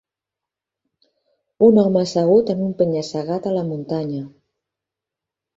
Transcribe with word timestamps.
Un 1.67 1.77
home 1.83 2.01
assegut 2.03 2.51
en 2.55 2.63
un 2.69 2.73
penya-segat 2.81 3.49
a 3.51 3.55
la 3.59 3.67
muntanya. 3.71 4.23